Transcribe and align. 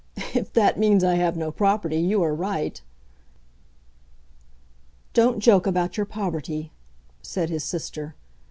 "If 0.33 0.51
that 0.53 0.79
means 0.79 1.03
I 1.03 1.13
have 1.13 1.37
no 1.37 1.51
property, 1.51 1.97
you 1.97 2.23
are 2.23 2.33
right!" 2.33 2.81
"Don't 5.13 5.39
joke 5.39 5.67
about 5.67 5.95
your 5.95 6.07
poverty," 6.07 6.71
said 7.21 7.51
his 7.51 7.63
sister. 7.63 8.15